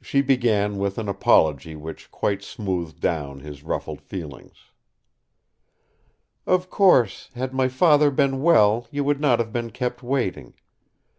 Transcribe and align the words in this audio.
She 0.00 0.22
began 0.22 0.78
with 0.78 0.96
an 0.96 1.10
apology 1.10 1.76
which 1.76 2.10
quite 2.10 2.42
smoothed 2.42 3.00
down 3.00 3.40
his 3.40 3.62
ruffled 3.62 4.00
feelings: 4.00 4.72
"Of 6.46 6.70
course, 6.70 7.28
had 7.34 7.52
my 7.52 7.68
Father 7.68 8.10
been 8.10 8.40
well 8.40 8.88
you 8.90 9.04
would 9.04 9.20
not 9.20 9.40
have 9.40 9.52
been 9.52 9.70
kept 9.70 10.02
waiting. 10.02 10.54